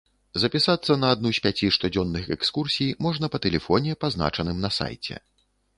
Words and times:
Запісацца 0.43 0.95
на 1.01 1.11
адну 1.15 1.33
з 1.39 1.43
пяці 1.47 1.67
штодзённых 1.77 2.33
экскурсій 2.39 2.91
можна 3.09 3.25
па 3.37 3.45
тэлефоне, 3.45 3.91
пазначаным 4.07 4.57
на 4.67 4.79
сайце. 4.81 5.15